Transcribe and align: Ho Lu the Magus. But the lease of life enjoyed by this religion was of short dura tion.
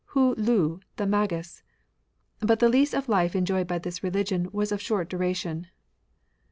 Ho 0.15 0.33
Lu 0.35 0.79
the 0.95 1.05
Magus. 1.05 1.61
But 2.39 2.57
the 2.57 2.69
lease 2.69 2.95
of 2.95 3.07
life 3.07 3.35
enjoyed 3.35 3.67
by 3.67 3.77
this 3.77 4.01
religion 4.03 4.49
was 4.51 4.71
of 4.71 4.81
short 4.81 5.11
dura 5.11 5.35
tion. 5.35 5.67